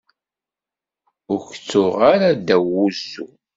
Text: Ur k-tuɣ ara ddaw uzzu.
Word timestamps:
Ur 1.31 1.39
k-tuɣ 1.49 1.95
ara 2.13 2.29
ddaw 2.37 2.65
uzzu. 2.85 3.25